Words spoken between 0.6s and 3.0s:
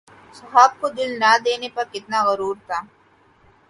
کو دل نہ دینے پہ کتنا غرور تھا